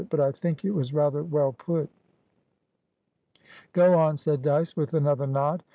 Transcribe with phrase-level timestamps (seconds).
[0.09, 1.87] But I think it was rather well put."
[3.71, 5.63] "Go on," said Dyce, with another nod.